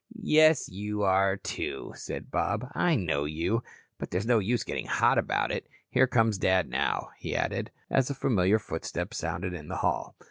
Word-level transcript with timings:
"Yes, 0.23 0.67
you 0.67 1.03
are, 1.03 1.37
too," 1.37 1.93
said 1.95 2.31
Bob. 2.31 2.67
"I 2.73 2.95
know 2.95 3.25
you. 3.25 3.61
But 3.99 4.09
there's 4.09 4.25
no 4.25 4.39
use 4.39 4.63
getting 4.63 4.87
hot 4.87 5.19
about 5.19 5.51
it. 5.51 5.67
Here 5.91 6.07
comes 6.07 6.39
Dad 6.39 6.67
now," 6.67 7.11
he 7.19 7.35
added, 7.35 7.69
as 7.87 8.09
a 8.09 8.15
familiar 8.15 8.57
footstep 8.57 9.13
sounded 9.13 9.53
in 9.53 9.67
the 9.67 9.77
hall. 9.85 10.15